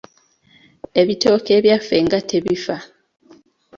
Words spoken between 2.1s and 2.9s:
tebifa.